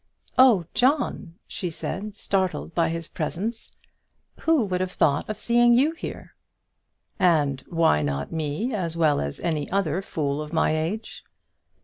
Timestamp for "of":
5.29-5.37, 10.41-10.51